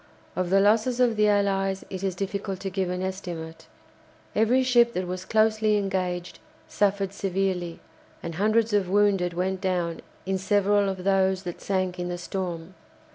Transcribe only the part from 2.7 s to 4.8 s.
give an estimate. Every